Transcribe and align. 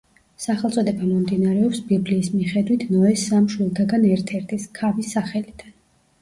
სახელწოდება 0.43 1.09
მომდინარეობს 1.09 1.81
ბიბლიის 1.91 2.29
მიხედვით 2.37 2.87
ნოეს 2.95 3.27
სამ 3.27 3.45
შვილთაგან 3.57 4.09
ერთ-ერთის, 4.15 4.67
ქამის 4.81 5.13
სახელიდან. 5.19 5.71